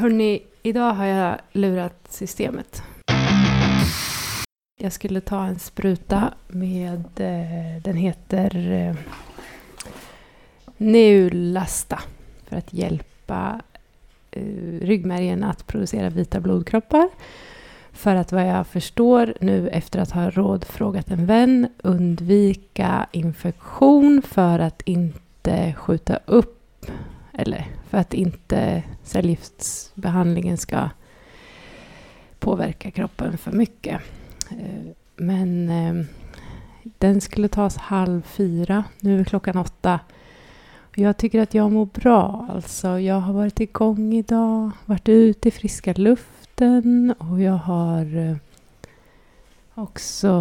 [0.00, 2.82] Hörni, idag har jag lurat systemet.
[4.80, 8.96] Jag skulle ta en spruta med, eh, den heter eh,
[10.76, 12.00] Neulasta
[12.44, 13.60] för att hjälpa
[14.30, 14.42] eh,
[14.80, 17.08] ryggmärgen att producera vita blodkroppar.
[17.92, 24.58] För att vad jag förstår nu efter att ha rådfrågat en vän undvika infektion för
[24.58, 26.86] att inte skjuta upp
[27.40, 30.88] eller för att inte cellgiftsbehandlingen ska
[32.38, 34.00] påverka kroppen för mycket.
[34.50, 36.06] Eh, men eh,
[36.82, 38.84] den skulle tas halv fyra.
[39.00, 40.00] Nu är klockan åtta.
[40.94, 42.46] Jag tycker att jag mår bra.
[42.50, 48.36] Alltså, jag har varit igång idag, varit ute i friska luften och jag har eh,
[49.74, 50.32] också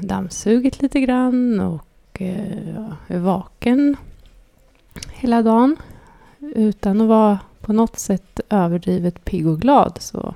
[0.00, 1.86] dammsugit lite grann och
[3.08, 3.96] är vaken
[5.12, 5.76] hela dagen.
[6.40, 10.34] Utan att vara på något sätt överdrivet pigg och glad så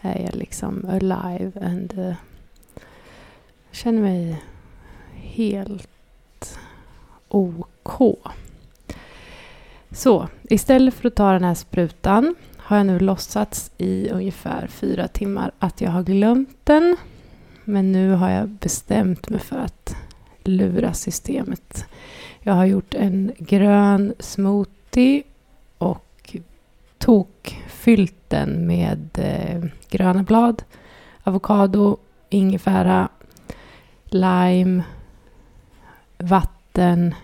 [0.00, 2.14] är jag liksom alive and uh,
[3.70, 4.42] känner mig
[5.14, 6.58] helt
[7.28, 8.18] OK.
[9.90, 15.08] Så istället för att ta den här sprutan har jag nu låtsats i ungefär fyra
[15.08, 16.96] timmar att jag har glömt den.
[17.64, 19.96] Men nu har jag bestämt mig för att
[20.44, 21.84] lura systemet.
[22.40, 24.81] Jag har gjort en grön smoothie
[25.78, 26.36] och
[26.98, 30.62] tokfyllt den med eh, gröna blad,
[31.22, 31.96] avokado,
[32.30, 33.08] ingefära,
[34.04, 34.82] lime,
[36.18, 37.14] vatten.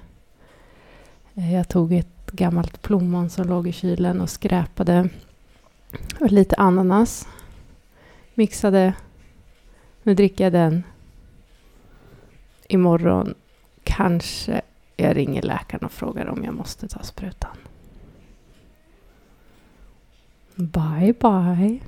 [1.35, 5.09] Eh, jag tog ett gammalt plommon som låg i kylen och skräpade.
[6.21, 7.29] Och lite ananas.
[8.35, 8.93] Mixade.
[10.03, 10.83] Nu dricker jag den.
[12.69, 13.35] Imorgon
[13.85, 14.61] kanske
[15.01, 17.57] jag ringer läkaren och frågar om jag måste ta sprutan.
[20.55, 21.81] Bye bye.